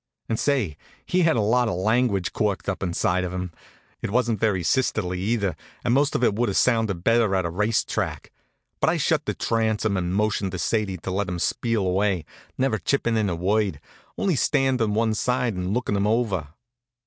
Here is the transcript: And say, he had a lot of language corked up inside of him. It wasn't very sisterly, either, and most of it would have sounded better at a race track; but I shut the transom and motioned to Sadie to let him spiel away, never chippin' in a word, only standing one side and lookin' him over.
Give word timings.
And 0.27 0.39
say, 0.39 0.77
he 1.05 1.21
had 1.21 1.35
a 1.35 1.41
lot 1.41 1.67
of 1.67 1.75
language 1.75 2.33
corked 2.33 2.67
up 2.67 2.81
inside 2.81 3.23
of 3.23 3.31
him. 3.31 3.51
It 4.01 4.09
wasn't 4.09 4.39
very 4.39 4.63
sisterly, 4.63 5.19
either, 5.19 5.55
and 5.83 5.93
most 5.93 6.15
of 6.15 6.23
it 6.23 6.33
would 6.33 6.49
have 6.49 6.57
sounded 6.57 7.03
better 7.03 7.35
at 7.35 7.45
a 7.45 7.51
race 7.51 7.83
track; 7.83 8.31
but 8.79 8.89
I 8.89 8.97
shut 8.97 9.27
the 9.27 9.35
transom 9.35 9.97
and 9.97 10.11
motioned 10.15 10.53
to 10.53 10.57
Sadie 10.57 10.97
to 10.97 11.11
let 11.11 11.29
him 11.29 11.37
spiel 11.37 11.85
away, 11.85 12.25
never 12.57 12.79
chippin' 12.79 13.15
in 13.15 13.29
a 13.29 13.35
word, 13.35 13.79
only 14.17 14.35
standing 14.35 14.95
one 14.95 15.13
side 15.13 15.53
and 15.53 15.71
lookin' 15.71 15.95
him 15.95 16.07
over. 16.07 16.47